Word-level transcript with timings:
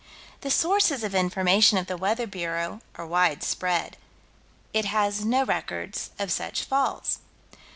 The 0.39 0.49
sources 0.49 1.03
of 1.03 1.13
information 1.13 1.77
of 1.77 1.85
the 1.85 1.95
Weather 1.95 2.25
Bureau 2.25 2.81
are 2.95 3.05
widespread. 3.05 3.97
It 4.73 4.85
has 4.85 5.23
no 5.23 5.45
records 5.45 6.09
of 6.17 6.31
such 6.31 6.63
falls. 6.63 7.19